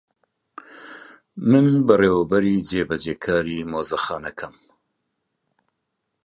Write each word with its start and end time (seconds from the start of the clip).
من 1.49 1.65
بەڕێوەبەری 1.87 2.65
جێبەجێکاری 2.69 3.67
مۆزەخانەکەم. 3.71 4.55